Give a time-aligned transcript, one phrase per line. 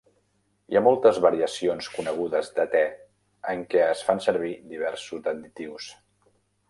[0.71, 2.81] Hi ha moltes variacions conegudes de te
[3.55, 5.93] en què es fan servir diversos additius.